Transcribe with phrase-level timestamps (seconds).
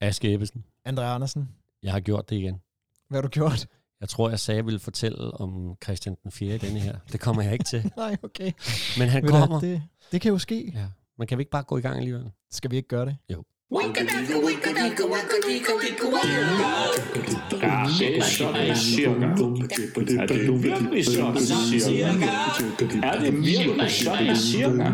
[0.00, 1.48] Aske Ebbesen, André Andersen,
[1.82, 2.60] jeg har gjort det igen.
[3.08, 3.66] hvad har du gjort?
[4.00, 6.54] Jeg tror, jeg sagde, jeg ville fortælle om Christian den 4.
[6.54, 6.98] i denne her.
[7.12, 7.92] Det kommer jeg ikke til.
[7.96, 8.52] Nej, okay.
[8.98, 9.60] Men han Ved kommer.
[9.60, 9.82] Det,
[10.12, 10.72] det kan jo ske.
[10.74, 10.86] Ja.
[11.18, 12.30] Men kan vi ikke bare gå i gang alligevel?
[12.50, 13.16] Skal vi ikke gøre det?
[13.72, 13.78] Ja,
[17.98, 19.26] det er sådan cirka.
[20.18, 22.26] Er det virkelig sådan cirka?
[23.02, 24.84] Er det virkelig sådan cirka?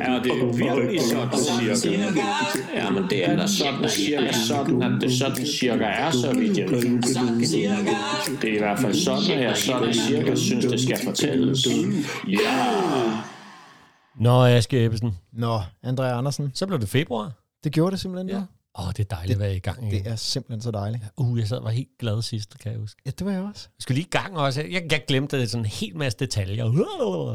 [0.00, 2.20] Er det virkelig sådan cirka?
[2.74, 6.58] Ja, men det er da sådan cirka sådan, at det sådan cirka er, så vidt
[6.58, 6.82] jeg ved.
[8.42, 11.66] Det er i hvert fald sådan, at jeg sådan cirka synes, det skal fortælles.
[12.28, 12.66] Ja!
[14.20, 15.18] Nå, Aske Ebbesen.
[15.32, 16.50] Nå, André Andersen.
[16.54, 17.41] Så blev det februar.
[17.64, 18.42] Det gjorde det simpelthen, ja.
[18.78, 20.04] Åh, oh, det er dejligt at være i gang igen.
[20.04, 21.02] Det er simpelthen så dejligt.
[21.16, 23.00] Uh, jeg sad var helt glad sidst, kan jeg huske.
[23.06, 23.68] Ja, det var jeg også.
[23.78, 24.60] Jeg skulle lige i gang også.
[24.62, 26.64] Jeg, jeg glemte sådan en hel masse detaljer.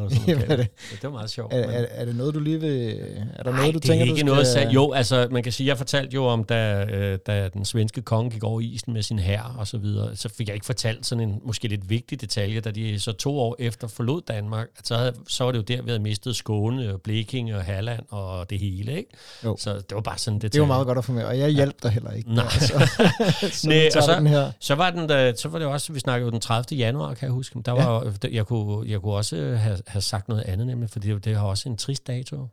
[0.09, 1.53] Sådan Jamen, er det- det var meget sjovt.
[1.53, 2.89] Er, men- er, er det noget, du lige vil...
[3.35, 4.63] Er der Nej, noget, du det tænker, er du ikke skal...
[4.63, 4.73] noget.
[4.73, 8.31] Jo, altså, man kan sige, jeg fortalte jo om, da, øh, da den svenske konge
[8.31, 11.29] gik over isen med sin hær og så videre, så fik jeg ikke fortalt sådan
[11.29, 14.97] en måske lidt vigtig detalje, da de så to år efter forlod Danmark, at så,
[14.97, 18.49] havde, så var det jo der, vi havde mistet Skåne, og Blekinge og Halland og
[18.49, 19.09] det hele, ikke?
[19.43, 19.57] Jo.
[19.59, 20.61] Så det var bare sådan en Det detalje.
[20.61, 22.33] var meget godt at få med, og jeg hjalp dig heller ikke.
[22.33, 22.43] Nej.
[22.43, 22.67] Altså,
[23.61, 24.51] så og tager så- den her.
[24.59, 26.77] Så var, den, da, så var det også, vi snakkede den 30.
[26.77, 27.61] januar, kan jeg huske.
[27.65, 28.29] Der var, ja.
[28.31, 31.45] jeg, kunne, jeg kunne også have, have sagt noget andet, nemlig, fordi det, det har
[31.47, 32.47] også en trist dato.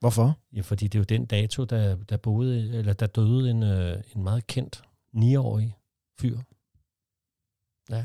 [0.00, 0.38] Hvorfor?
[0.52, 4.02] Ja, fordi det er jo den dato, der, der, boede, eller der døde en, øh,
[4.16, 4.82] en meget kendt
[5.16, 5.76] 9-årig
[6.20, 6.38] fyr.
[7.90, 8.04] Ja,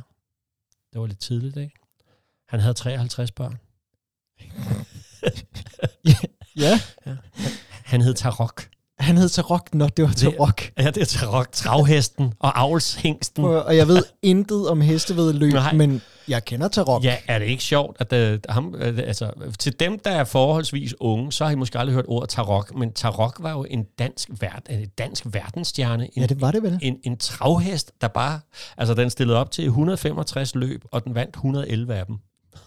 [0.94, 1.76] det var lidt tidligt, ikke?
[2.48, 3.58] Han havde 53 børn.
[6.58, 6.80] Ja,
[7.86, 8.68] Han hed Tarok.
[9.00, 10.62] han hed Tarok, når det var Tarok.
[10.78, 11.52] Ja, det er Tarok.
[11.52, 13.44] Travhesten og avlshængsten.
[13.44, 17.04] Og og jeg ved intet om hestevedløb, men jeg kender Tarok.
[17.04, 20.94] Ja, er det ikke sjovt, at uh, ham, uh, altså, til dem, der er forholdsvis
[21.00, 24.30] unge, så har I måske aldrig hørt ordet Tarok, men Tarok var jo en dansk,
[24.40, 26.04] verd, en dansk verdensstjerne.
[26.04, 26.80] En, Ja, det var det vel.
[26.82, 28.40] en, en travhest, der bare,
[28.78, 32.16] altså den stillede op til 165 løb, og den vandt 111 af dem.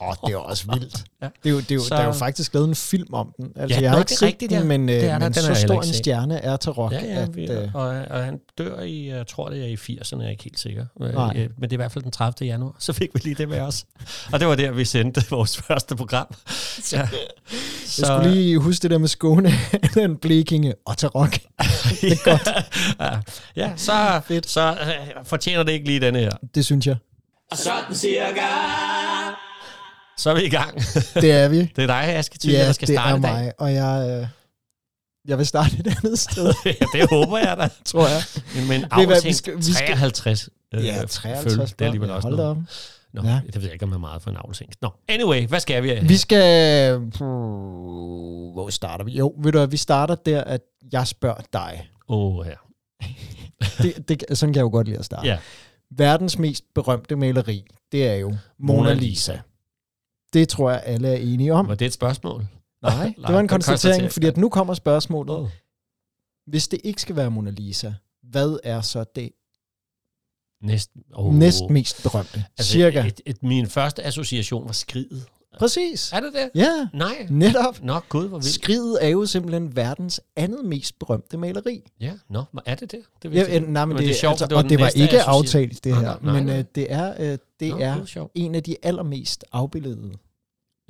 [0.00, 1.04] Åh, det er også vildt.
[1.22, 1.26] Ja.
[1.42, 3.32] Det er jo, det er jo, Så- der er jo faktisk lavet en film om
[3.36, 3.46] den.
[3.56, 5.26] Altså, Ja, jeg har ikke det er set rigtigt, den, men, Det er øh, der,
[5.26, 6.92] har så stor en stjerne er Tarok.
[6.92, 9.74] Ja, ja, at, vi, øh, og, og han dør i, jeg tror det er i
[9.74, 10.86] 80'erne, jeg er ikke helt sikker.
[11.02, 11.34] Øh, Nej.
[11.34, 12.46] Men det er i hvert fald den 30.
[12.48, 13.84] januar, så fik vi lige det med os.
[14.32, 16.26] Og det var der, vi sendte vores første program.
[16.92, 16.98] Ja.
[16.98, 17.08] jeg
[18.06, 19.52] skulle lige huske det der med Skåne,
[19.94, 21.30] den Blekinge og Tarok.
[22.00, 22.48] det er godt.
[23.00, 23.18] ja,
[23.56, 26.30] ja, så, så øh, fortjener det ikke lige denne her.
[26.54, 26.96] Det synes jeg.
[27.54, 28.40] Sådan cirka.
[30.18, 30.74] Så er vi i gang.
[31.22, 31.58] Det er vi.
[31.58, 33.32] det er dig, Aske Thyre, ja, der skal det starte er i dag.
[33.32, 33.52] mig.
[33.58, 34.26] Og jeg, øh,
[35.28, 37.68] jeg vil starte et andet sted, ja, det håber jeg da.
[37.92, 38.22] tror jeg.
[38.56, 41.08] Men, men hvad, vi skal- vi skal- 53 øh, Ja, føl.
[41.08, 42.50] 53 Det er alligevel også Hold noget.
[42.50, 42.56] op.
[43.14, 43.40] Nå, Ja.
[43.46, 44.82] det ved jeg ikke, om jeg er meget for en avlshængst.
[44.82, 45.98] Nå, anyway, hvad skal vi?
[46.02, 46.98] Vi skal...
[48.52, 49.12] Hvor starter vi?
[49.12, 50.60] Jo, ved du hvad, vi starter der, at
[50.92, 51.88] jeg spørger dig.
[52.08, 52.52] Åh, oh, ja.
[53.82, 55.28] Det, det, sådan kan jeg jo godt lide at starte.
[55.28, 55.38] ja.
[55.96, 59.36] Verdens mest berømte maleri, det er jo Mona, Mona Lisa.
[60.32, 61.68] Det tror jeg, alle er enige om.
[61.68, 62.46] Var det et spørgsmål?
[62.82, 65.36] Nej, det var en konstatering, fordi at nu kommer spørgsmålet.
[65.36, 65.48] Oh.
[66.46, 69.30] Hvis det ikke skal være Mona Lisa, hvad er så det
[70.62, 71.34] Næst, oh.
[71.34, 72.44] næst mest berømte?
[72.58, 73.06] Altså, Cirka.
[73.06, 75.26] Et, et, min første association var skridet.
[75.58, 76.12] Præcis.
[76.12, 76.50] Er det det?
[76.60, 77.26] Ja, Nej.
[77.30, 77.82] netop.
[77.82, 78.54] Nå, gud, hvor vildt.
[78.54, 81.82] Skridet er jo simpelthen verdens andet mest berømte maleri.
[82.00, 83.00] Ja, nå, er det det?
[83.22, 84.08] Det Ja, jeg øh, nej, men ikke.
[84.08, 86.14] det, er sjovt, altså, for og det var næste ikke aftalt, det Nej, her.
[86.22, 86.58] nej, men nej.
[86.58, 88.32] øh, det er, øh, det Nå, er sjovt.
[88.34, 90.12] en af de allermest afbildede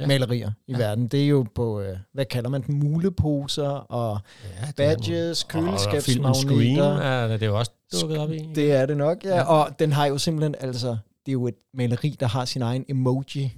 [0.00, 0.06] Ja.
[0.06, 0.78] malerier i Ja.
[0.78, 1.08] verden.
[1.08, 4.18] Det er jo på, øh, hvad kalder man den, muleposer og
[4.60, 6.84] Ja, det badges, nogle- Og køleskabsmagneter.
[6.98, 7.70] er det er jo også
[8.00, 8.48] dukket op i.
[8.54, 9.24] Det er det nok.
[9.24, 9.36] Ja.
[9.36, 9.42] ja.
[9.42, 12.84] Og den har jo simpelthen, altså, det er jo et maleri, der har sin egen
[12.88, 13.52] emoji.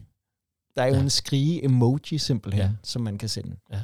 [0.77, 0.99] Der er jo Ja.
[0.99, 1.03] ja.
[1.03, 2.67] en skrige-emoji simpelthen, Ja.
[2.69, 2.75] ja.
[2.83, 3.57] som man kan sende.
[3.73, 3.83] Ja.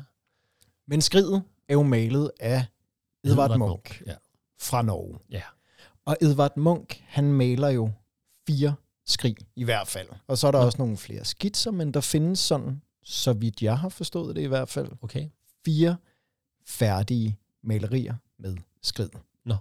[0.88, 2.64] Men skriget er jo malet af
[3.24, 4.14] Edvard Munch Ja.
[4.60, 5.19] fra Norge.
[5.30, 5.42] ja.
[6.04, 7.91] Og Edvard Munch, han maler jo
[8.47, 8.74] fire
[9.06, 10.08] skrig i hvert fald.
[10.26, 10.64] Og så er der Nå.
[10.66, 14.47] også nogle flere skitser, men der findes sådan, så vidt jeg har forstået det i
[14.47, 15.28] hvert fald, Okay.
[15.64, 15.97] fire
[16.66, 19.08] færdige malerier med skrid.
[19.44, 19.56] Nå.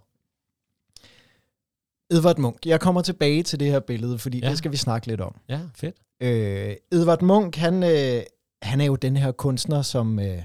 [2.12, 2.68] Edvard Munch.
[2.68, 4.46] Jeg kommer tilbage til det her billede, fordi Ja.
[4.46, 4.50] ja.
[4.50, 5.36] det skal vi snakke lidt om.
[5.50, 5.96] Ja, fedt.
[6.20, 8.24] Øh, Edvard Munch, han, øh,
[8.62, 10.42] han er jo den her kunstner, som øh,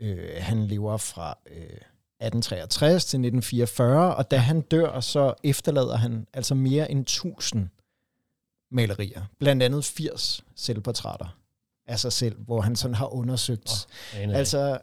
[0.00, 1.78] øh, han lever fra øh,
[2.20, 7.68] 1863 til 1944, og da han dør, så efterlader han altså mere end 1000
[8.70, 9.22] malerier.
[9.38, 11.38] Blandt andet 80 selvportrætter
[11.86, 13.86] af sig selv, hvor han sådan har undersøgt.
[14.14, 14.78] Oh, altså,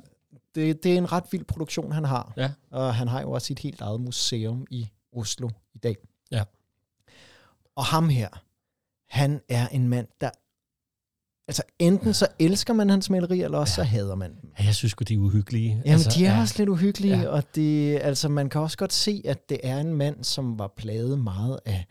[0.55, 2.33] det, det er en ret vild produktion, han har.
[2.37, 2.51] Ja.
[2.71, 5.95] Og han har jo også sit helt eget museum i Oslo i dag.
[6.31, 6.43] Ja.
[7.75, 8.29] Og ham her,
[9.11, 10.29] han er en mand, der
[11.47, 13.85] altså enten så elsker man hans malerier, eller også ja.
[13.85, 14.51] så hader man dem.
[14.59, 15.69] Ja, jeg synes sgu, de er uhyggelige.
[15.69, 16.41] Jamen, altså, de er ja.
[16.41, 17.27] også lidt uhyggelige, ja.
[17.27, 20.73] og det, altså, man kan også godt se, at det er en mand, som var
[20.77, 21.85] plaget meget af,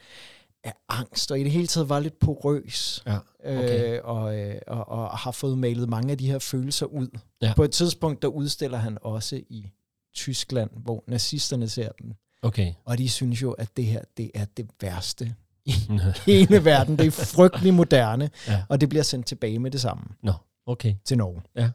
[0.65, 3.97] af angst, og i det hele taget var lidt porøs, Ja, okay.
[3.97, 7.19] øh, og, øh, og, og har fået malet mange af de her følelser ud.
[7.43, 7.53] Ja.
[7.57, 9.71] På et tidspunkt, der udstiller han også i
[10.15, 12.73] Tyskland, hvor nazisterne ser dem, Okay.
[12.85, 15.35] og de synes jo, at det her, det er det værste
[16.27, 16.99] i hele verden.
[16.99, 18.63] Det er frygtelig moderne, Ja.
[18.69, 20.33] og det bliver sendt tilbage med det samme Nå,
[20.67, 20.95] okay.
[21.05, 21.43] til Norge.
[21.57, 21.71] Ja.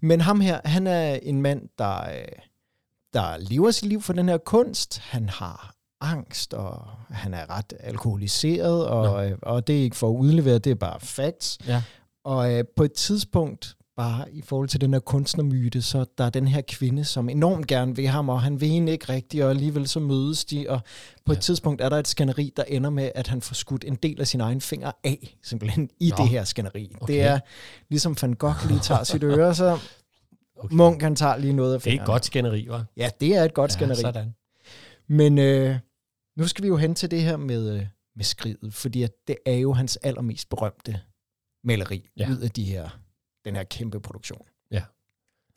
[0.00, 2.24] Men ham her, han er en mand, der, øh,
[3.12, 4.98] der lever sit liv for den her kunst.
[4.98, 10.08] Han har angst, og han er ret alkoholiseret, og, øh, og det er ikke for
[10.08, 11.58] at udlevere, det er bare facts.
[11.66, 11.82] Ja.
[12.24, 16.30] Og øh, på et tidspunkt, bare i forhold til den her kunstnermyte, så der er
[16.30, 19.50] den her kvinde, som enormt gerne vil ham, og han vil hende ikke rigtigt, og
[19.50, 20.80] alligevel så mødes de, og
[21.26, 21.36] på Ja.
[21.38, 24.20] et tidspunkt er der et skænderi, der ender med, at han får skudt en del
[24.20, 26.16] af sin egen finger af, simpelthen, i Nå.
[26.16, 26.92] det her skænderi.
[27.00, 27.14] Okay.
[27.14, 27.38] Det er
[27.90, 29.78] ligesom Van Gogh lige tager sit øre, så
[30.56, 30.74] okay.
[30.74, 32.04] Munk han tager lige noget af Det er fingeren.
[32.04, 32.84] et godt skænderi, var.
[32.96, 33.96] Ja, det er et godt skænderi.
[33.96, 34.34] Ja, sådan.
[35.08, 35.76] Men øh,
[36.36, 37.86] nu skal vi jo hen til det her med, øh,
[38.16, 41.00] med skridet, fordi at det er jo hans allermest berømte
[41.64, 42.30] maleri ja.
[42.30, 42.88] ud af de her,
[43.44, 44.42] den her kæmpe produktion.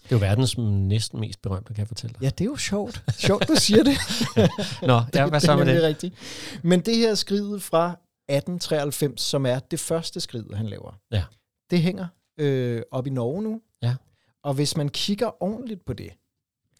[0.03, 2.21] Det er jo verdens næsten mest berømte, kan jeg fortælle dig.
[2.21, 3.03] Ja, det er jo sjovt.
[3.17, 3.97] Sjovt, du siger det.
[4.87, 5.83] Nå, ja, hvad så med er nemlig det?
[5.83, 6.15] Rigtigt.
[6.63, 11.23] Men det her skridt fra 1893, som er det første skridt, han laver, Ja.
[11.69, 12.07] det hænger
[12.37, 13.61] øh, op i Norge nu.
[13.81, 13.95] Ja.
[14.43, 16.09] Og hvis man kigger ordentligt på det,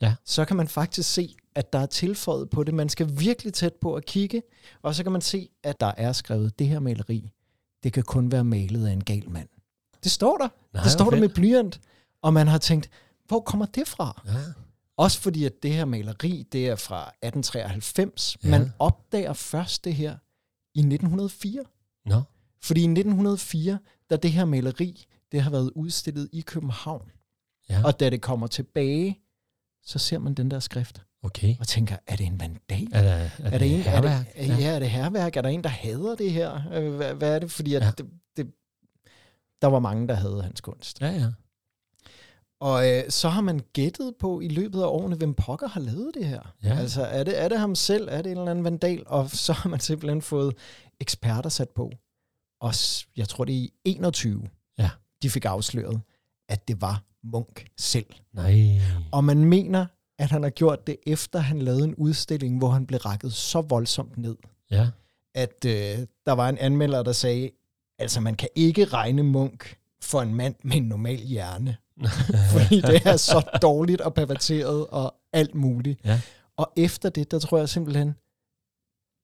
[0.02, 0.16] Ja.
[0.26, 2.74] så kan man faktisk se, at der er tilføjet på det.
[2.74, 4.42] Man skal virkelig tæt på at kigge,
[4.82, 7.30] og så kan man se, at der er skrevet, det her maleri,
[7.84, 9.50] det kan kun være malet af en gal mand.
[10.04, 10.48] Det står der.
[10.74, 11.82] Nej, det står der med blyant.
[12.22, 12.90] Og man har tænkt,
[13.28, 14.22] hvor kommer det fra?
[14.26, 14.32] Ja.
[14.98, 18.38] Også fordi, at det her maleri, det er fra 1893.
[18.44, 18.48] Ja.
[18.50, 18.58] Ja.
[18.60, 20.16] Man opdager først det her
[20.76, 21.64] i 1904.
[22.06, 22.22] Nå,
[22.64, 23.80] Fordi i 1904,
[24.10, 27.12] da det her maleri, det har været udstillet i København.
[27.70, 29.20] ja, Og da det kommer tilbage,
[29.84, 31.56] så ser man den der skrift okay.
[31.60, 32.88] og tænker, er det en vandal?
[32.92, 34.26] Er, der, er, Er det, en, er, det, hærværk?
[34.38, 34.76] ja.
[34.76, 35.36] er det herværk?
[35.38, 36.62] Er der en, der hader det her?
[36.74, 37.52] Øh, Hvad, hvad er det?
[37.52, 37.86] Fordi at Ja.
[37.86, 37.92] ja.
[37.92, 38.08] det, det,
[39.62, 41.02] der var mange, der havde hans kunst.
[41.02, 41.28] Ja, ja.
[42.60, 46.12] Og øh, så har man gættet på i løbet af årene, hvem pokker har lavet
[46.14, 46.54] det her.
[46.64, 46.76] Ja.
[46.76, 48.08] Altså, er det, er det ham selv?
[48.12, 49.04] Er det en eller anden vandal?
[49.08, 50.56] Og så har man simpelthen fået
[51.00, 51.92] eksperter sat på.
[52.62, 52.74] Og
[53.18, 54.48] jeg tror, det er i 21,
[54.80, 54.90] Ja.
[55.22, 56.02] de fik afsløret,
[56.50, 58.06] at det var Munk selv.
[58.34, 58.80] Nej.
[59.12, 59.86] Og man mener,
[60.20, 63.62] at han har gjort det, efter han lavede en udstilling, hvor han blev rakket så
[63.62, 64.36] voldsomt ned,
[64.72, 64.90] Ja.
[65.36, 65.72] at øh,
[66.26, 67.50] der var en anmelder, der sagde,
[68.00, 71.76] altså man kan ikke regne Munk for en mand med en normal hjerne.
[72.52, 76.00] Fordi det er så dårligt og perverteret og alt muligt.
[76.06, 76.22] Ja.
[76.58, 78.16] Og efter det, der tror jeg simpelthen,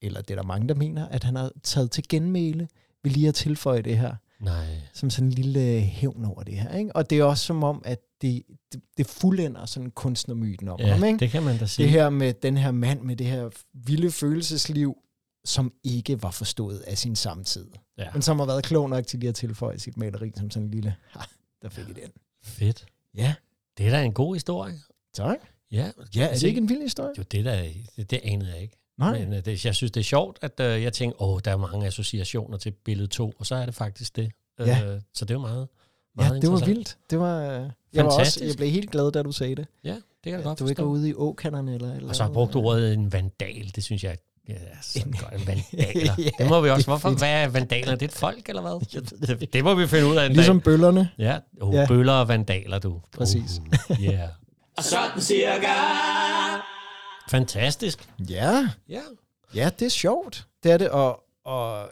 [0.02, 2.68] eller det er der mange, der mener, at han har taget til genmæle
[3.04, 4.66] ved lige at tilføje det her, Nej.
[4.94, 6.78] som sådan en lille hævn over det her.
[6.78, 6.96] Ikke?
[6.96, 8.44] Og det er også som om, at det,
[8.74, 11.04] det, det fuldender sådan kunstnermyten om Ja, ham.
[11.04, 11.19] Ikke?
[11.19, 11.84] det kan man da sige.
[11.84, 14.98] det her med den her mand med det her vilde følelsesliv,
[15.45, 17.68] som ikke var forstået af sin samtid.
[17.98, 18.07] Ja.
[18.13, 20.72] Men som har været klog nok til lige at tilføje sit maleri som sådan en
[20.72, 21.19] lille, ha,
[21.62, 22.12] der fik I den.
[22.44, 22.86] Fedt.
[23.16, 23.36] Ja,
[23.78, 24.74] Det er da en god historie.
[25.13, 25.38] tak.
[25.72, 27.12] Ja, Ja, er det ikke en vild historie?
[27.18, 27.63] Jo, det, der,
[27.95, 28.78] det, det anede jeg ikke.
[28.98, 29.19] Nej.
[29.19, 31.57] Men øh, det, jeg synes, det er sjovt, at øh, jeg tænker, åh, der er
[31.57, 34.31] mange associationer til billede 2, og så er det faktisk det.
[34.60, 34.86] Ja.
[34.95, 35.68] Øh, så det er jo meget,
[36.18, 36.98] Ja, meget det var vildt.
[37.10, 38.45] Det var, øh, jeg, var også, Fantastisk.
[38.45, 39.68] jeg blev helt glad, da du sagde det.
[39.84, 40.84] Ja, det kan jeg godt du ikke forstå.
[40.86, 44.04] var ude i åkanderne eller, eller Og så har brugt ordet en vandal, det synes
[44.04, 44.18] jeg
[44.50, 45.47] Ja, så En- godt.
[45.47, 46.14] Vandaler.
[46.26, 46.85] Ja, det må vi også.
[46.88, 47.09] Hvorfor?
[47.09, 47.92] Hvad er vandaler?
[47.95, 49.47] Det er et folk, eller hvad?
[49.47, 50.64] Det, må vi finde ud af en Ligesom dag.
[50.64, 51.09] bøllerne.
[51.18, 51.88] Ja, oh, Ja.
[51.88, 53.02] bøller og vandaler, du.
[53.18, 53.62] Præcis.
[53.90, 54.30] Uh, yeah.
[54.78, 55.68] Og sådan cirka.
[57.30, 58.09] Fantastisk.
[58.30, 59.02] Ja, Ja.
[59.56, 60.47] ja, det er sjovt.
[60.64, 61.88] Det er det, og, og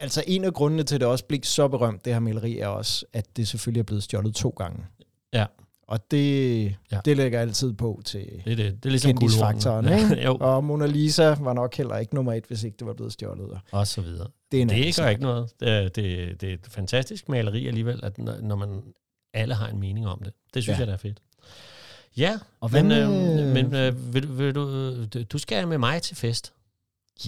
[0.00, 2.66] altså en af grundene til, at det også blev så berømt, det her maleri, er
[2.68, 4.84] også, at det selvfølgelig er blevet stjålet to gange.
[5.32, 5.46] Ja.
[5.88, 6.70] Og det, Ja.
[6.92, 7.00] ja.
[7.04, 8.82] det lægger altid på til Det det.
[8.82, 10.22] Det er ligesom kendisfaktoren, ikke?
[10.26, 13.12] jo, Og Mona Lisa var nok heller ikke nummer et, hvis ikke det var blevet
[13.12, 13.58] stjålet.
[13.72, 14.28] Og så videre.
[14.52, 15.50] Det er Det gør ikke noget.
[15.60, 18.82] Det er, det, det er et fantastisk maleri alligevel, at når, man
[19.34, 20.32] alle har en mening om det.
[20.54, 20.72] Det synes ja.
[20.72, 20.78] Ja.
[20.80, 21.18] jeg, der er fedt.
[22.16, 26.16] Ja, Og men, med- øh, men øh, vil, vil du, du skal med mig til
[26.16, 26.52] fest.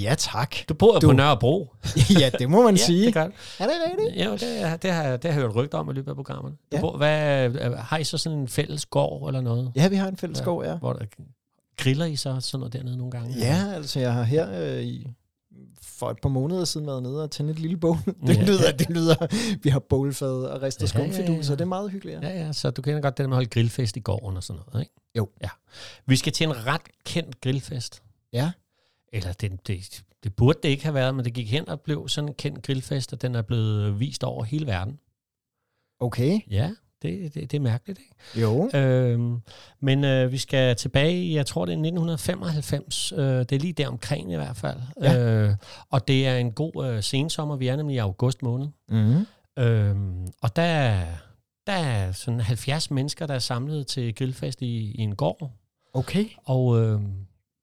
[0.01, 0.55] Ja, tak.
[0.69, 1.75] Du bor Du- på Nørrebro.
[2.21, 3.07] ja, det må man ja, sige.
[3.07, 3.23] det gør.
[3.59, 4.17] Er det rigtigt?
[4.17, 6.57] Ja, det, det, har, det har jeg hørt rygter om i løbet af programmerne.
[6.73, 6.81] Du Ja.
[6.81, 9.73] bor, hvad, øh, har I så sådan en fælles gård eller noget?
[9.77, 10.77] Ja, vi har en fælles skov, ja.
[10.77, 11.05] Hvor der,
[11.77, 13.35] griller I så sådan noget dernede nogle gange?
[13.39, 15.07] Ja, altså jeg har her øh, i,
[15.83, 17.97] for et par måneder siden været nede og tændt et lille bål.
[18.27, 18.43] Det Ja.
[18.45, 19.27] lyder, det lyder,
[19.63, 21.43] vi har bålfad og ristet Ja, ja, skumfidus, ja.
[21.43, 22.23] så det er meget hyggeligt.
[22.23, 22.29] Ja.
[22.29, 24.43] Ja, ja, så du kender godt det der med at holde grillfest i gården og
[24.43, 24.95] sådan noget, ikke?
[25.19, 25.29] Jo.
[25.43, 25.49] Ja.
[26.07, 28.03] Vi skal til en ret kendt grillfest.
[28.33, 28.51] ja.
[29.13, 32.09] Eller det, det, det burde det ikke have været, men det gik hen og blev
[32.09, 34.99] sådan en kendt grillfest, og den er blevet vist over hele verden.
[36.01, 36.41] Okay.
[36.51, 36.71] Ja,
[37.03, 38.41] det, det, det er mærkeligt, ikke?
[38.41, 38.71] Jo.
[38.75, 39.41] Øhm,
[39.81, 43.89] men øh, vi skal tilbage jeg tror det er 1995, øh, det er lige der
[43.89, 44.79] omkring i hvert fald.
[45.03, 45.19] Ja.
[45.49, 45.55] Øh,
[45.91, 48.69] og det er en god øh, sensommer, vi er nemlig i august måned.
[48.89, 49.27] Mm.
[49.59, 51.17] Øhm, og der, er-
[51.67, 55.51] der er sådan 70 mennesker, der er samlet til grillfest i, i en gård.
[55.93, 56.25] Okay.
[56.45, 57.01] Og øh,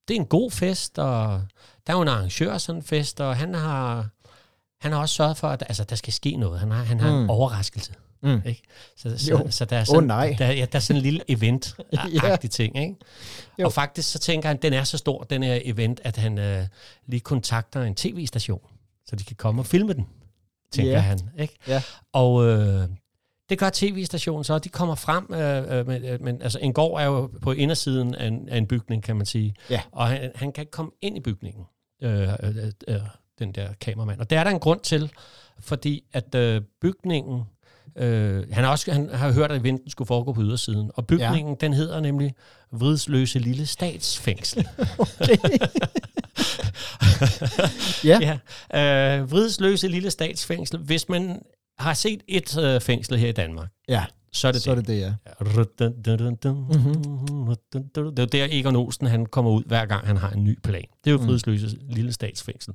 [0.08, 1.42] det er en god fest, og
[1.88, 4.10] der er jo en arrangør sådan en fest, og han har,
[4.82, 6.60] han har også sørget for, at altså, der skal ske noget.
[6.60, 7.24] Han har, han har mm.
[7.24, 7.94] En overraskelse.
[8.24, 8.42] Mm.
[8.46, 8.62] Ikke?
[8.98, 9.16] Så, Jo.
[9.16, 10.36] så, så der er sådan, nej.
[10.40, 12.36] Der, ja, der er sådan en lille event-agtig Ja.
[12.36, 12.78] ting.
[12.78, 12.96] Ikke?
[13.60, 13.66] Jo.
[13.66, 16.68] Og faktisk så tænker han, den er så stor, den her event, at han øh,
[17.08, 18.62] lige kontakter en tv-station,
[19.06, 20.08] så de kan komme og filme den,
[20.72, 21.00] tænker Ja.
[21.00, 21.20] han.
[21.40, 21.56] Ikke?
[21.68, 21.82] Ja.
[22.14, 22.90] Og øh,
[23.50, 27.02] det gør tv-stationen så, de kommer frem, øh, øh, men, øh, men altså en gård
[27.02, 29.56] er jo på indersiden af en, af en bygning, kan man sige.
[29.70, 29.82] Ja.
[29.92, 31.64] Og han, han kan ikke komme ind i bygningen,
[32.04, 32.56] øh, øh,
[32.88, 32.96] øh,
[33.40, 34.20] den der kameramand.
[34.20, 35.12] Og det er der en grund til,
[35.60, 37.44] fordi at øh, bygningen,
[37.96, 41.58] øh, han, har også, han har hørt, at eventen skulle foregå på ydersiden, og bygningen,
[41.62, 41.66] ja.
[41.66, 42.34] den hedder nemlig
[42.72, 44.68] Vridsløse Lille Statsfængsel.
[48.04, 48.38] Ja.
[48.72, 49.20] ja.
[49.20, 50.80] Øh, Vridsløse Lille Statsfængsel.
[50.80, 51.42] Hvis man
[51.80, 54.88] har set et øh, fængsel her i Danmark, Ja, så er det så er det.
[54.88, 55.14] det det, ja.
[57.96, 60.60] Det er jo der Egon Olsen han kommer ud, hver gang han har en ny
[60.64, 60.86] plan.
[61.04, 62.74] Det er jo Vridsløse Lille Statsfængsel.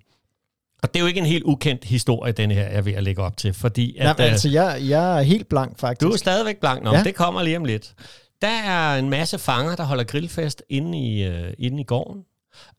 [0.83, 3.03] Og det er jo ikke en helt ukendt historie, den her jeg er ved at
[3.03, 6.01] lægge op til, fordi at, Nej, men øh, altså, jeg, jeg er helt blank, faktisk.
[6.01, 6.97] du er stadigvæk blank ja.
[6.97, 7.03] Ja.
[7.03, 7.95] det kommer lige om lidt.
[8.43, 12.23] Der er en masse fanger, der holder grillfest inde i, øh, inde i gården.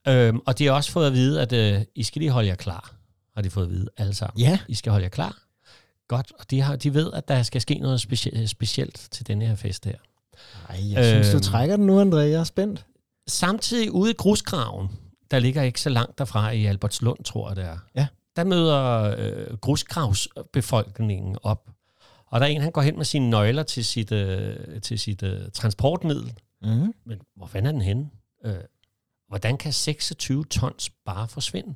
[0.08, 2.56] Øhm, og de har også fået at vide, at øh, I skal lige holde jer
[2.56, 2.96] klar.
[3.36, 4.40] Har de fået at vide alle sammen.
[4.42, 4.60] Ja.
[4.68, 5.38] I skal holde jer klar.
[6.12, 6.32] Godt.
[6.39, 9.56] Og de, har, de ved, at der skal ske noget specie- specielt til denne her
[9.56, 9.96] fest her.
[10.70, 11.41] Ej, jeg synes, du Øhm.
[11.44, 12.15] trækker den nu, André.
[12.18, 12.86] Jeg er spændt.
[13.27, 14.89] Samtidig ude i grusgraven,
[15.32, 17.77] der ligger ikke så langt derfra i Albertslund, tror jeg det er.
[17.96, 18.08] Ja.
[18.36, 21.70] Der møder øh, grusgravsbefolkningen op.
[22.25, 25.24] Og der er en, han går hen med sine nøgler til sit, øh, til sit
[25.24, 26.34] øh, transportmiddel.
[26.62, 26.94] Mm.
[27.06, 28.10] Men hvor fanden er den henne?
[28.46, 28.56] Øh,
[29.27, 31.75] hvordan kan 26 tons bare forsvinde?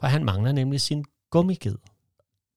[0.00, 1.76] For han mangler nemlig sin gummiged.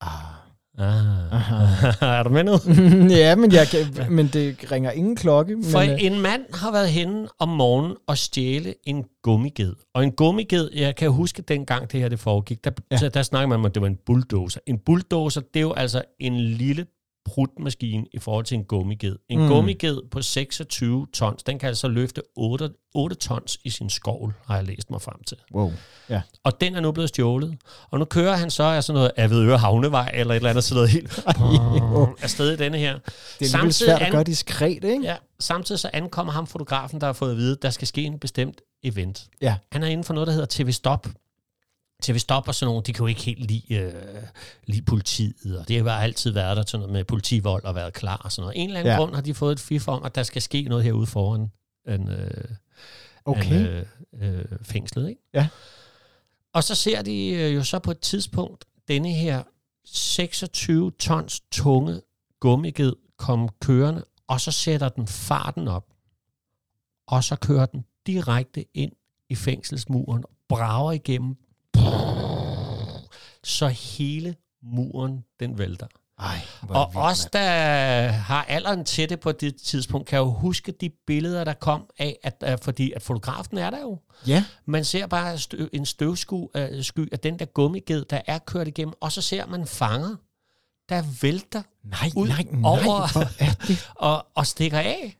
[0.02, 0.41] Ah.
[0.78, 1.32] Ah.
[1.32, 1.66] Aha.
[2.20, 2.52] er du med nu?
[3.16, 5.56] ja, men, jeg kan, men det ringer ingen klokke.
[5.56, 9.74] Men, For øh, en mand har været henne om morgenen og stjæle en gummiged.
[9.94, 12.98] Og en gummiged, jeg kan huske dengang det her det foregik, der, Ja.
[13.02, 13.10] ja.
[13.10, 14.60] der snakker man om, at det var en bulldozer.
[14.68, 16.86] En bulldozer, det er jo altså en lille
[17.32, 19.16] prutmaskine i forhold til en gummiged.
[19.30, 19.44] En Mm.
[19.44, 19.50] mm.
[19.50, 24.56] gummiged på 26 tons, den kan altså løfte 8, 8 tons i sin skovl, har
[24.56, 25.38] jeg læst mig frem til.
[25.54, 25.72] wow.
[26.10, 26.22] Ja.
[26.44, 27.58] Og den er nu blevet stjålet.
[27.92, 30.76] Og nu kører han så af sådan noget Avedøre Havnevej, eller et eller andet sådan
[30.76, 31.24] noget helt
[32.24, 32.94] afsted i denne her.
[32.94, 35.02] Det er lidt Samtidig svært at gøre diskret, ikke?
[35.04, 38.04] Ja, samtidig så ankommer ham fotografen, der har fået at vide, at der skal ske
[38.04, 39.28] en bestemt event.
[39.42, 39.56] Ja.
[39.72, 41.08] Han er inden for noget, der hedder TV Stop.
[42.02, 43.94] TV Stop og sådan nogle, de kan jo ikke helt lide, øh,
[44.68, 47.94] lide politiet, og det har bare altid været der sådan noget med politivold og været
[47.94, 48.62] klar og sådan noget.
[48.62, 48.94] En eller anden Ja.
[48.94, 49.00] ja.
[49.00, 51.52] grund har de fået et fif om, at der skal ske noget herude foran
[51.88, 52.44] en, øh,
[53.26, 53.60] Okay.
[53.60, 53.86] en, øh,
[54.22, 55.10] øh, fængslet.
[55.10, 55.22] Ikke?
[55.34, 55.48] Ja.
[56.54, 59.44] Og så ser de øh, jo så på et tidspunkt denne her
[59.86, 62.02] 26 tons tunge
[62.40, 65.86] gummiged komme kørende, og så sætter den farten op,
[67.08, 68.92] og så kører den direkte ind
[69.30, 71.36] i fængselsmuren, brager igennem,
[73.44, 75.88] så hele muren den vælter.
[76.20, 80.72] Ej, Og vildt, os, der har alderen til det på det tidspunkt, kan jo huske
[80.72, 84.00] de billeder, der kom af, at, at fordi at fotografen er der jo.
[84.28, 86.50] Ja, Man ser bare støv, en støvsky uh,
[86.82, 90.16] sky af den der gummiged, der er kørt igennem, og så ser man fanger,
[90.90, 93.88] der vælter nej, Ud nej, nej, over- er det?
[93.96, 95.18] og, og stikker af.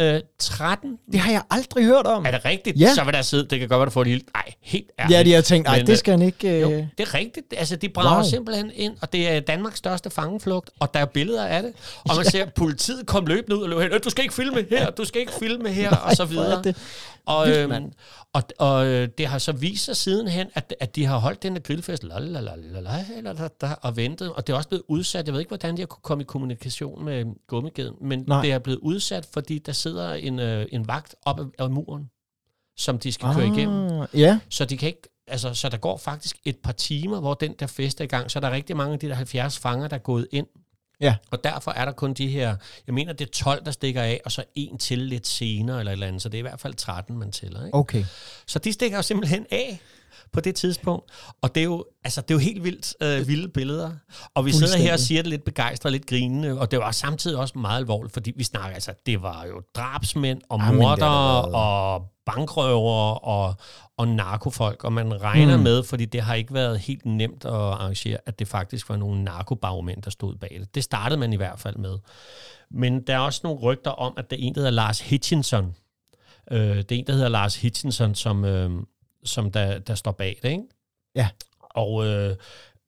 [0.00, 0.06] Uh,
[0.38, 0.98] 13.
[1.12, 2.26] Det har jeg aldrig hørt om.
[2.26, 2.80] Er det rigtigt?
[2.80, 2.94] Ja.
[2.94, 4.28] Så vil der sidde, det kan godt være, du får det helt...
[4.34, 5.18] Nej, helt ærligt.
[5.18, 6.60] Ja, de har tænkt, nej, det øh, skal han ikke...
[6.60, 6.78] Jo, Øh...
[6.98, 7.46] det er rigtigt.
[7.56, 8.24] Altså, de brager Wow.
[8.30, 11.72] simpelthen ind, og det er Danmarks største fangeflugt, og der er billeder af det.
[12.10, 13.92] Og man ser politiet komme løbende ud og løbe hen.
[13.92, 16.62] "Øh, Du skal ikke filme her, du skal ikke filme her, og så er videre.
[16.62, 16.76] det
[17.26, 17.92] Og, øhm,
[18.32, 21.54] og, og øh, det har så vist sig sidenhen, at, at de har holdt den
[21.54, 25.26] der grillfest lalalala, og ventet, og det er også blevet udsat.
[25.26, 28.24] Jeg ved ikke, hvordan de har kunne komme i kommunikation med gummigeden, men Nej.
[28.28, 28.42] Nej.
[28.42, 32.10] det er blevet udsat, fordi der sidder en, øh, en vagt op ad, ad muren,
[32.76, 34.00] som de skal køre igennem.
[34.00, 37.34] Ah, Ja, Så de kan ikke, altså, så der går faktisk et par timer, hvor
[37.34, 38.30] den der fest er i gang.
[38.30, 40.46] Så der er rigtig mange af de der 70 fanger, der er gået ind.
[41.00, 41.16] Ja.
[41.30, 44.20] Og derfor er der kun de her, jeg mener, det er 12, der stikker af,
[44.24, 46.22] og så en til lidt senere, eller et eller andet.
[46.22, 47.64] Så det er i hvert fald 13, man tæller.
[47.64, 47.78] Ikke?
[47.78, 48.04] okay.
[48.46, 49.80] Så de stikker jo simpelthen af.
[50.32, 51.10] På det tidspunkt.
[51.42, 53.90] Og det er jo, altså, det er jo helt vildt øh, vilde billeder.
[54.34, 57.38] Og vi sidder her og siger det lidt begejstret, lidt grinende, og det var samtidig
[57.38, 61.54] også meget alvorligt, fordi vi snakker, altså, det var jo drabsmænd og det mordere været-
[61.54, 63.54] og bankrøvere og,
[63.98, 65.58] og narkofolk, og man regner Mm.
[65.60, 65.64] mm.
[65.64, 69.24] med, fordi det har ikke været helt nemt at arrangere, at det faktisk var nogle
[69.24, 70.74] narkobagmænd, der stod bag det.
[70.74, 71.98] Det startede man i hvert fald med.
[72.70, 75.74] Men der er også nogle rygter om, at der er en, der hedder Lars Hitchinson.
[76.50, 78.70] Øh, det er en, der hedder Lars Hitchinson, som, øh,
[79.24, 80.62] som der, der står bag det, ikke?
[81.14, 81.28] Ja.
[81.60, 82.36] Og øh,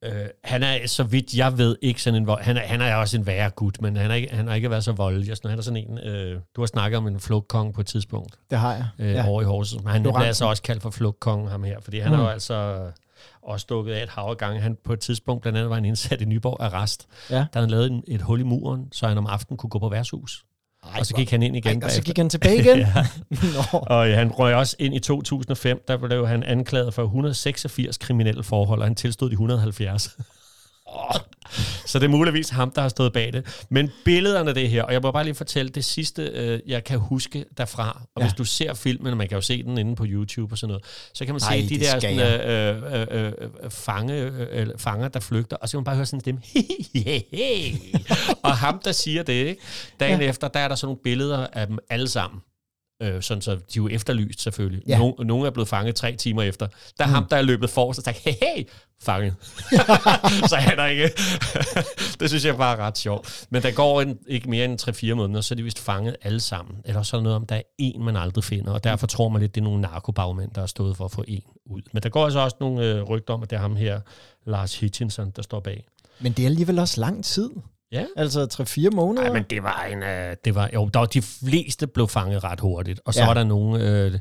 [0.03, 2.43] øh, han er, så vidt jeg ved, ikke sådan en vold.
[2.43, 4.69] Han er, han er også en værre gut, men han, er ikke, han har ikke
[4.69, 5.35] været så voldelig.
[5.45, 8.57] Han er sådan en, øh, du har snakket om en flugtkong på et tidspunkt Det
[8.59, 8.87] har jeg.
[8.99, 9.27] øh, ja.
[9.27, 9.83] over i Horsens.
[9.83, 12.17] Men han bliver ramte altså også kaldt for flugtkongen, ham her, fordi han Mm.
[12.17, 12.91] har jo altså
[13.41, 14.61] også dukket af et hav af gange.
[14.61, 17.45] Han på et tidspunkt blandt andet var en indsat i Nyborg Arrest, Ja.
[17.53, 19.89] der han lavet en, et hul i muren, så han om aftenen kunne gå på
[19.89, 20.45] værtshus.
[20.93, 22.79] Ej, og så gik han ind igen Ej, og så gik han tilbage igen?
[22.95, 23.05] ja.
[23.29, 23.79] Nå.
[23.79, 28.43] Og ja, han røg også ind i 2005, der blev han anklaget for 186 kriminelle
[28.43, 30.17] forhold, og han tilstod de 170.
[31.85, 33.65] Så det er muligvis ham, der har stået bag det.
[33.69, 36.83] Men billederne af det her, og jeg må bare lige fortælle det sidste, øh, jeg
[36.83, 38.01] kan huske derfra.
[38.15, 38.25] Og Ja.
[38.27, 40.67] hvis du ser filmen, og man kan jo se den inde på YouTube og sådan
[40.67, 43.31] noget, så kan man Ej, se de der sådan, øh, øh, øh,
[43.63, 44.15] øh, fange,
[44.51, 46.41] øh, fanger, der flygter, og så kan man bare høre sådan en stemme.
[48.43, 49.61] og ham, der siger det, ikke?
[49.99, 50.29] dagen ja.
[50.29, 52.41] efter, der er der sådan nogle billeder af dem alle sammen.
[53.05, 54.83] Øh, sådan så de er jo efterlyst selvfølgelig.
[54.87, 54.97] Ja.
[54.97, 56.67] Nogle, nogle er blevet fanget tre timer efter.
[56.97, 57.13] Der er mm.
[57.13, 58.63] ham, der er løbet for og sagt, hey, hey,
[59.01, 59.35] fanget.
[60.49, 61.03] så han er ikke...
[62.19, 63.45] det synes jeg bare er ret sjovt.
[63.49, 66.39] Men der går en, ikke mere end 3-4 måneder, så er de vist fanget alle
[66.39, 66.77] sammen.
[66.85, 69.29] Eller så er der noget om, der er en, man aldrig finder, og derfor tror
[69.29, 71.81] man lidt, det er nogle narkobagmænd, der har stået for at få en ud.
[71.91, 73.99] Men der går altså også nogle øh, rygter om, at det er ham her,
[74.45, 75.85] Lars Hitchinson, der står bag.
[76.19, 77.49] Men det er alligevel også lang tid.
[77.91, 78.05] Ja.
[78.15, 78.47] Altså
[78.89, 79.23] 3-4 måneder.
[79.23, 80.03] Nej, men det var en...
[80.03, 83.25] Øh, det var, jo, der var de fleste blev fanget ret hurtigt, og så Ja.
[83.25, 83.83] var der nogle...
[84.05, 84.19] Øh,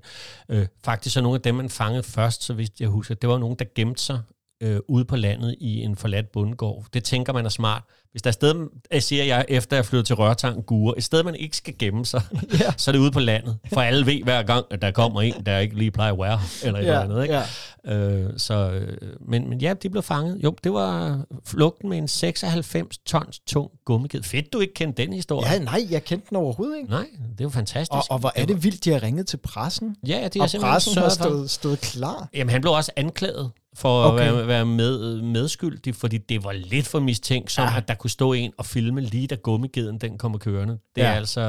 [0.49, 3.39] øh, faktisk så nogle af dem, man fangede først, så vidt jeg husker, det var
[3.39, 4.21] nogen, der gemte sig
[4.65, 6.85] øh, ude på landet i en forladt bundgård.
[6.95, 7.83] Det tænker man er smart.
[8.11, 11.05] Hvis der er et sted, jeg siger jeg, efter jeg flyttede til Rørtang Gure, et
[11.05, 12.23] sted, man ikke skal gemme sig,
[12.61, 12.73] Ja.
[12.77, 13.59] så er det ude på landet.
[13.73, 16.41] For alle ved hver gang, at der kommer en, der ikke lige plejer at være
[16.65, 17.23] eller et ja, eller andet.
[17.23, 17.35] Ikke?
[17.35, 17.95] ja.
[17.95, 20.45] Øh, så, øh, men, men ja, de blev fanget.
[20.45, 24.23] Jo, det var flugten med en 96 tons tung gummiged.
[24.23, 25.53] Fedt, du ikke kendte den historie.
[25.53, 26.91] ja, nej, jeg kendte den overhovedet ikke.
[26.91, 27.07] Nej,
[27.39, 27.91] det jo fantastisk.
[27.93, 29.97] Og, og hvor er det vildt, de har ringet til pressen.
[30.07, 32.29] Ja, det er Og pressen har stået, stået klar.
[32.35, 34.29] Jamen, han blev også anklaget for Okay.
[34.29, 37.71] at være, være med, medskyldig, fordi det var lidt for mistænkt, som Ja.
[37.71, 37.77] ja.
[37.77, 40.79] at der kunne stå en og filme lige da gummigeden den kommer kørende.
[40.97, 41.17] Det er Ja.
[41.17, 41.41] altså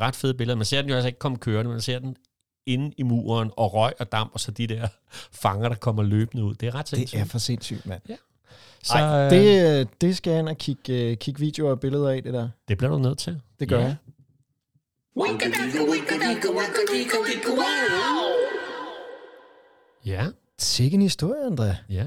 [0.00, 0.56] ret fede billeder.
[0.56, 2.16] Man ser den jo altså ikke komme kørende, man ser den
[2.66, 4.88] inde i muren, og røg og damp, og så de der
[5.32, 6.54] fanger, der kommer løbende ud.
[6.54, 7.20] Det er ret Det sindssygt.
[7.20, 8.02] er for sindssygt, mand.
[8.82, 12.08] så, Ej, øh, det, det skal jeg ind og kigge, øh, kigge videoer og billeder
[12.10, 12.48] af, det der.
[12.68, 13.40] det bliver du nødt til.
[13.60, 13.84] Det gør Ja.
[13.84, 13.96] jeg.
[20.06, 20.26] Ja.
[20.60, 21.74] Sikke en historie, André.
[21.88, 22.04] Ja.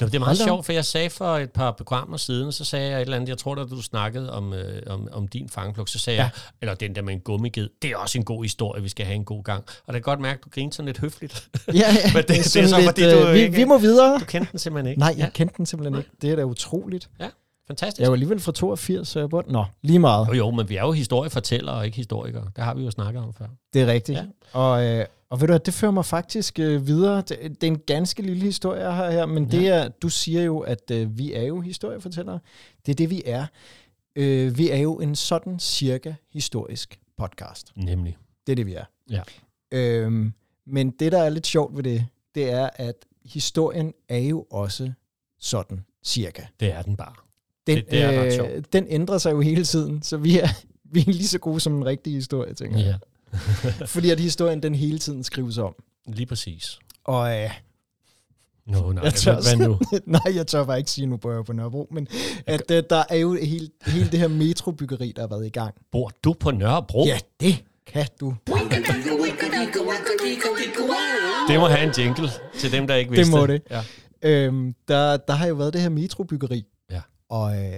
[0.00, 2.90] Nå, det er meget sjovt, for jeg sagde for et par programmer siden, så sagde
[2.90, 5.88] jeg et eller andet, jeg tror da, du snakkede om, øh, om, om din fangepluk,
[5.88, 6.22] så sagde Ja.
[6.22, 6.30] ja.
[6.34, 9.06] jeg, eller den der med en gummiged, det er også en god historie, vi skal
[9.06, 9.64] have en god gang.
[9.86, 11.48] Og det kan godt mærke, at du griner sådan lidt høfligt.
[11.68, 11.84] Ja, ja.
[12.14, 14.18] Men det- det er sådan så, fordi du øh, vi, ikke- vi må videre.
[14.20, 14.98] Du kendte den simpelthen ikke.
[15.00, 16.10] Nej, jeg Ja, kendte den simpelthen ikke.
[16.22, 17.10] Det er da utroligt.
[17.66, 18.00] fantastisk.
[18.00, 19.52] Jeg var alligevel fra 82, så jeg burde...
[19.52, 20.28] Nå, lige meget.
[20.28, 22.44] Jo, jo, men vi er jo historiefortællere og ikke historikere.
[22.56, 23.46] Det har vi jo snakket om før.
[23.74, 24.18] Det er rigtigt.
[24.18, 24.24] Ja.
[24.52, 27.16] Og, øh, og ved du det fører mig faktisk øh, videre.
[27.16, 27.28] Det,
[27.60, 29.58] det er en ganske lille historie, jeg har her, men ja.
[29.58, 32.38] det er, du siger jo, at øh, vi er jo historiefortællere.
[32.86, 33.46] Det er det, vi er.
[34.16, 37.72] Øh, vi er jo en sådan cirka historisk podcast.
[37.76, 38.16] Nemlig.
[38.46, 38.84] Det er det, vi er.
[39.10, 39.22] Ja.
[39.72, 40.32] Øhm,
[40.66, 44.92] men det, der er lidt sjovt ved det, det er, at historien er jo også
[45.40, 46.42] sådan cirka.
[46.60, 47.14] Det er den bare.
[47.66, 50.48] Den, Det- det er øh, den ændrer sig jo hele tiden, så vi er,
[50.94, 52.86] vi er lige så gode som en rigtig historie, tænker jeg.
[52.86, 52.94] Ja.
[53.86, 55.74] Fordi at historien, den hele tiden skrives om.
[56.06, 56.78] Lige præcis.
[57.04, 57.50] Og øh,
[58.66, 59.78] Nå, nej, Jeg tør hvad, nu?
[60.18, 62.08] nej, jeg tør bare ikke sige, nu bor jeg på Nørrebro, men
[62.46, 65.74] at øh, der er jo hele, hele det her metrobyggeri, der har været i gang.
[65.92, 67.04] Bor du på Nørrebro?
[67.06, 68.34] Ja, det kan du.
[71.48, 73.62] Det må have en jingle til dem, der ikke Det vidste må det.
[73.70, 73.82] Ja.
[74.22, 76.64] Øhm, der, der har jo været det her metrobyggeri.
[76.90, 77.00] Ja.
[77.28, 77.72] Og øh,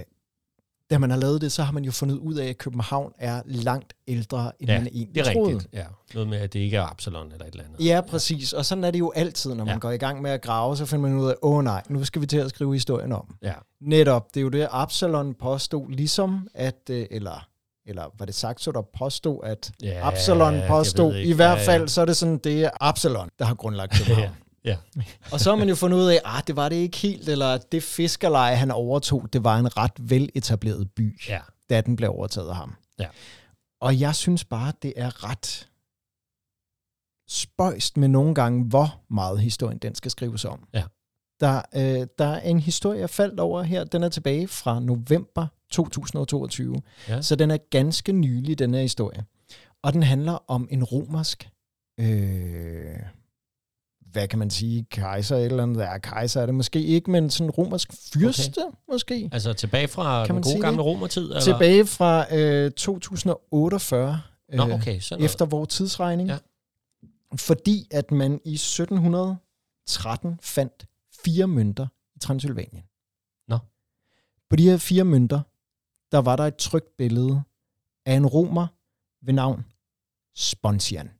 [0.91, 3.41] da man har lavet det, så har man jo fundet ud af, at København er
[3.45, 5.53] langt ældre, end Ja, man egentlig Det er troede.
[5.55, 5.83] rigtigt, ja.
[6.13, 7.85] Noget med, at det ikke er Absalon eller et eller andet.
[7.85, 8.53] Ja, præcis.
[8.53, 9.79] Og sådan er det jo altid, når man Ja.
[9.79, 12.03] går i gang med at grave, så finder man ud af, åh oh, nej, nu
[12.05, 13.35] skal vi til at skrive historien om.
[13.41, 13.53] Ja.
[13.81, 17.47] Netop, det er jo det, Absalon påstod, ligesom at, øh, eller,
[17.85, 21.87] eller var det Saxo, der påstod, at Ja, Absalon påstod, i hvert Ja, fald, ja.
[21.87, 24.29] så er det sådan, det er Absalon, der har grundlagt København.
[24.65, 24.77] Ja.
[25.31, 27.57] Og så har man jo fundet ud af, at det var det ikke helt, eller
[27.57, 31.39] det fiskerleje, han overtog, det var en ret veletableret by, ja.
[31.69, 32.75] da den blev overtaget af ham.
[32.99, 33.07] Ja.
[33.81, 35.67] Og jeg synes bare, det er ret
[37.27, 40.67] spøjst med nogle gange, hvor meget historien den skal skrives om.
[40.73, 40.83] Ja.
[41.39, 43.83] Der, øh, der er en historie, jeg faldt over her.
[43.83, 46.81] Den er tilbage fra november 2022.
[47.09, 47.21] Ja.
[47.21, 49.25] Så den er ganske nylig, den her historie.
[49.81, 51.49] Og den handler om en romersk,
[51.99, 52.99] øh,
[54.13, 55.81] hvad kan man sige, kejser eller andet.
[55.81, 58.77] Ja, kejser er det måske ikke, men sådan romersk fyrste okay.
[58.91, 59.29] måske.
[59.31, 61.23] Altså tilbage fra Kan den gode gamle romertid?
[61.23, 61.41] Eller?
[61.41, 64.21] Tilbage fra øh, 2048,
[64.53, 65.01] Nå, øh, okay.
[65.19, 66.29] Efter vores tidsregning.
[66.29, 66.37] Ja.
[67.35, 70.85] Fordi at man i 1713 fandt
[71.25, 72.83] fire mønter i Transylvanien.
[73.47, 73.57] Nå.
[74.49, 75.41] På de her fire mønter,
[76.11, 77.41] der var der et trygt billede
[78.05, 78.67] af en romer
[79.25, 79.65] ved navn
[80.35, 81.11] Sponsian,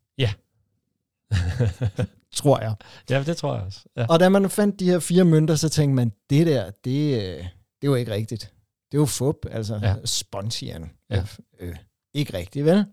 [2.34, 2.76] tror jeg.
[3.10, 3.80] ja, det tror jeg også.
[3.98, 4.06] Ja.
[4.10, 7.46] Og da man fandt de her fire mønter, så tænkte man, det der, det, øh,
[7.82, 8.54] det var ikke rigtigt.
[8.92, 9.96] Det var fup, altså Ja.
[10.06, 10.92] Sponsian.
[11.10, 11.24] Ja.
[11.60, 11.76] Øh,
[12.14, 12.86] ikke rigtigt, vel?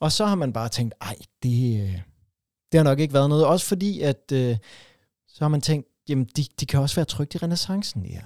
[0.00, 2.00] Og så har man bare tænkt, ej, det, øh,
[2.72, 3.46] det har nok ikke været noget.
[3.46, 4.56] Også fordi, at øh,
[5.28, 8.20] så har man tænkt, jamen, de, de kan også være trygt i renaissancen, ja.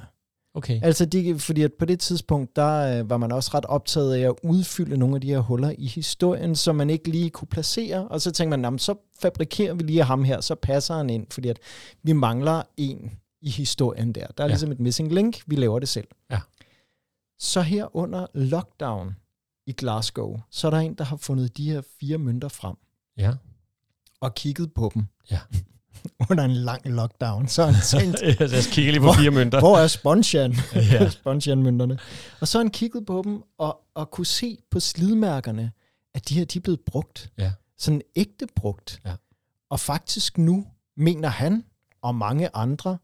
[0.56, 0.80] Okay.
[0.82, 4.20] Altså, de, fordi at på det tidspunkt, der øh, var man også ret optaget af
[4.20, 8.08] at udfylde nogle af de her huller i historien, som man ikke lige kunne placere.
[8.08, 11.48] Og så tænkte man, så fabrikerer vi lige ham her, så passer han ind, fordi
[11.48, 11.58] at
[12.02, 14.26] vi mangler en i historien der.
[14.26, 14.46] Der er ja.
[14.46, 16.08] ligesom et missing link, vi laver det selv.
[16.30, 16.40] Ja.
[17.38, 19.16] Så her under lockdown
[19.66, 22.76] i Glasgow, så er der en, der har fundet de her fire mønter frem
[23.18, 23.32] Ja.
[24.20, 25.04] og kigget på dem.
[25.30, 25.40] Ja.
[26.30, 27.48] under en lang lockdown.
[27.48, 29.58] Så han tænkt, jeg skal kigge lige på fire mønter.
[29.58, 30.54] hvor er Sponsian?
[30.74, 31.10] Ja.
[31.20, 31.98] Sponsian-mønterne.
[32.40, 35.72] Og så han kigget på dem og, og kunne se på slidmærkerne,
[36.14, 37.30] at de her de er blevet brugt.
[37.38, 37.52] Ja.
[37.78, 39.00] Sådan ægte brugt.
[39.06, 39.12] Ja.
[39.70, 40.66] Og faktisk nu
[40.96, 41.64] mener han
[42.02, 42.98] og mange andre,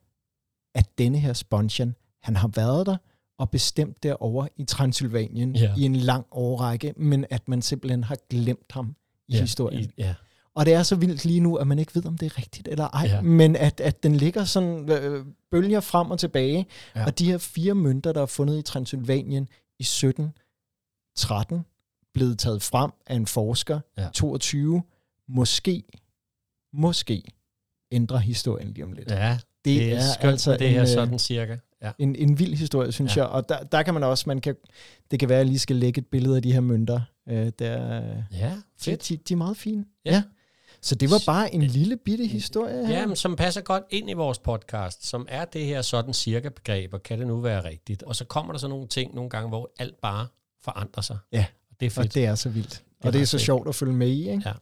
[0.75, 2.97] at denne her Sponsian, han har været der
[3.38, 5.75] og bestemt derovre i Transylvanien Ja.
[5.77, 8.97] i en lang årrække, men at man simpelthen har glemt ham
[9.29, 9.41] i ja.
[9.41, 9.81] historien.
[9.81, 10.15] I, ja.
[10.55, 12.69] Og det er så vildt lige nu, at man ikke ved, om det er rigtigt
[12.69, 13.15] eller ej, Ja.
[13.15, 13.21] ja.
[13.23, 16.67] men at, at den ligger sådan, øh, bølger frem og tilbage.
[16.95, 17.01] Ja.
[17.01, 17.07] Ja.
[17.07, 21.65] Og de her fire mønter, der er fundet i Transylvanien i 1713,
[22.15, 24.03] blevet taget frem af en forsker, Ja.
[24.03, 24.09] ja.
[24.15, 24.83] 22,
[25.29, 25.85] måske,
[26.73, 27.23] måske
[27.93, 29.11] ændrer historien lige om lidt.
[29.11, 29.33] Ja, ja,
[29.65, 31.57] det, det er, er skønt, altså det en, øh, sådan cirka.
[31.83, 31.93] Ja.
[31.99, 33.23] en, en vild historie, synes Ja.
[33.23, 33.27] ja.
[33.27, 33.35] jeg.
[33.35, 34.57] Og der, der kan man også, man kan,
[35.11, 37.01] det kan være, at jeg lige skal lægge et billede af de her mønter.
[37.29, 39.09] Øh, der, ja, de, fedt.
[39.09, 39.85] de, de er meget fine.
[40.05, 40.23] Ja.
[40.83, 42.99] Så det var bare en lille bitte historie her.
[42.99, 46.49] Ja, men som passer godt ind i vores podcast, som er det her sådan cirka
[46.49, 48.03] begreb, og kan det nu være rigtigt?
[48.03, 50.27] Og så kommer der så nogle ting nogle gange, hvor alt bare
[50.64, 51.18] forandrer sig.
[51.33, 51.47] Ja.
[51.71, 52.07] Og det er fedt.
[52.07, 52.83] Og det er så vildt.
[53.01, 53.42] er og det er så fedt.
[53.42, 54.42] sjovt at følge med i, ikke?
[54.47, 54.53] Ja.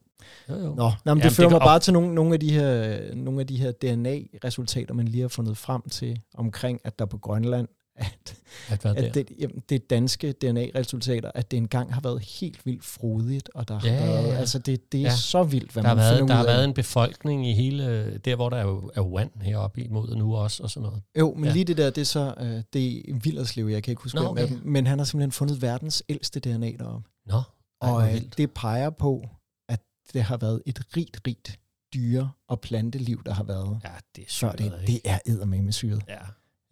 [0.48, 0.60] Jo, jo.
[0.60, 3.14] Nå, nå men Jamen, det fører det mig bare til nogle, nogle, af de her,
[3.14, 7.18] nogle af de her DNA-resultater, man lige har fundet frem til omkring, at der på
[7.18, 7.68] Grønland,
[8.00, 8.36] at,
[8.68, 8.94] At der?
[8.94, 13.68] at det, jamen, det danske DNA-resultater, at det engang har været helt vildt frodigt, og
[13.68, 14.34] der har Ja, ja, været, ja.
[14.36, 15.08] altså det, det er Ja.
[15.08, 15.16] ja.
[15.16, 18.18] så vildt, hvad der har, man været, finder der har været en befolkning i hele,
[18.18, 21.02] der hvor der er, jo, er vand heroppe imod nu også, og sådan noget.
[21.18, 21.48] Jo, men Ja.
[21.50, 21.54] ja.
[21.54, 24.26] lige det der, det er så, øh, det er Villerslev, jeg kan ikke huske, Nå,
[24.28, 24.48] okay.
[24.48, 27.08] dem, men han har simpelthen fundet verdens ældste DNA deroppe.
[27.26, 29.28] Nå, ej, Og øh, det peger på,
[29.68, 29.80] at
[30.12, 31.58] det har været et rigt, rigt
[31.94, 34.58] dyre- og planteliv, der har været Ja, det er sygt.
[34.58, 34.72] det.
[34.86, 36.02] Det er eddermame syret.
[36.08, 36.18] Ja.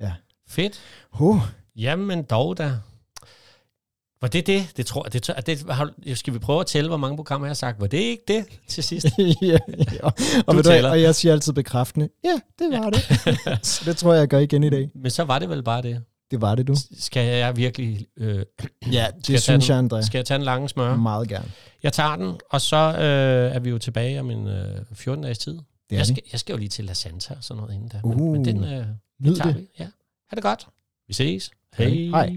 [0.01, 0.13] Ja.
[0.49, 0.81] Fedt.
[1.11, 1.41] Huh.
[1.77, 2.73] Jamen dog da.
[4.21, 4.73] Var det det?
[4.77, 5.13] Det tror jeg.
[5.13, 7.81] Det, tør- det, har, skal vi prøve at tælle, hvor mange programmer jeg har sagt?
[7.81, 9.07] Var det ikke det til sidst?
[9.19, 9.59] ja, ja.
[10.03, 10.91] Og, Du ved du, tæller.
[10.91, 13.03] og jeg siger altid bekræftende, ja, det var det.
[13.67, 14.91] Så det tror jeg, jeg gør igen i dag.
[14.95, 16.03] Men så var det vel bare det.
[16.31, 16.75] Det var det, du.
[16.99, 18.07] Skal jeg virkelig...
[18.17, 18.37] Øh,
[18.93, 20.03] Ja, jeg det tage synes jeg, André.
[20.07, 20.97] skal jeg tage en lang smør?
[20.97, 21.51] Meget gerne.
[21.83, 25.39] Jeg tager den, og så øh, er vi jo tilbage om en øh, 14 dages
[25.39, 25.59] tid.
[25.91, 28.01] Det Jeg skal, jeg skal jo lige til La Santa og sådan noget inden der.
[28.09, 28.71] Men, Uh, men den, øh,
[29.37, 29.57] tager det.
[29.57, 29.67] vi.
[29.79, 29.87] Ja.
[30.31, 30.69] Ha' det godt.
[31.09, 31.51] Vi ses.
[31.77, 31.89] Hej.
[31.89, 32.37] Hej.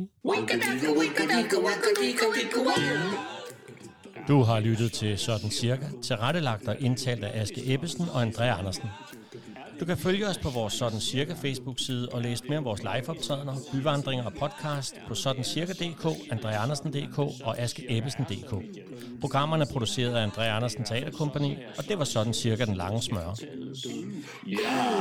[4.27, 8.89] Du har lyttet til Sådan Cirka, tilrettelagt og indtalt af Aske Ebbesen og André Andersen.
[9.79, 13.55] Du kan følge os på vores Sådan Cirka Facebook-side og læse mere om vores liveoptrædener,
[13.71, 18.55] byvandringer og podcast på sådancirka.dk, andreandersen.dk og askeebbesen.dk.
[19.21, 23.35] Programmerne er produceret af André Andersen Teaterkompagni, og det var Sådan Cirka den lange smør.
[24.47, 24.91] Ja,